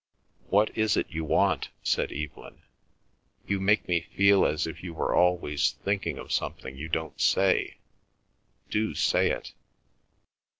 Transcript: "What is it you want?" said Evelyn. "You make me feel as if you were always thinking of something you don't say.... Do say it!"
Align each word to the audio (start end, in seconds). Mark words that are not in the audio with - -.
"What 0.49 0.75
is 0.75 0.97
it 0.97 1.11
you 1.11 1.23
want?" 1.23 1.69
said 1.83 2.11
Evelyn. 2.11 2.63
"You 3.45 3.59
make 3.59 3.87
me 3.87 4.01
feel 4.17 4.47
as 4.47 4.65
if 4.65 4.81
you 4.83 4.95
were 4.95 5.13
always 5.13 5.73
thinking 5.83 6.17
of 6.17 6.31
something 6.31 6.75
you 6.75 6.89
don't 6.89 7.21
say.... 7.21 7.75
Do 8.71 8.95
say 8.95 9.29
it!" 9.29 9.53